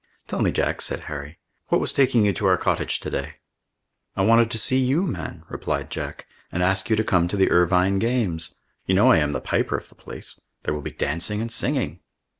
[0.25, 3.35] "Tell me, Jack," said Harry, "what was taking you to our cottage to day?"
[4.15, 7.51] "I wanted to see you, man," replied Jack, "and ask you to come to the
[7.51, 8.55] Irvine games.
[8.87, 10.41] You know I am the piper of the place.
[10.63, 11.99] There will be dancing and singing."